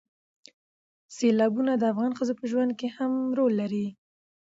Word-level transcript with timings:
سیلابونه 1.15 1.73
د 1.77 1.83
افغان 1.91 2.11
ښځو 2.17 2.33
په 2.39 2.45
ژوند 2.51 2.71
کې 2.79 2.87
هم 2.97 3.11
رول 3.37 3.53
لري. 3.61 3.87